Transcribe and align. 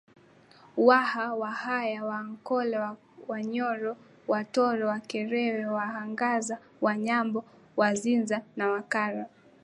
Waha 0.87 1.25
Wahaya 1.41 2.01
Wanyankole 2.09 2.77
Wanyoro 3.29 3.91
Watoro 4.27 4.83
Wakerewe 4.93 5.65
Wahangaza 5.65 6.57
Wanyambo 6.81 7.45
Wazinza 7.77 8.41
na 8.55 8.69
Wakara 8.69 9.29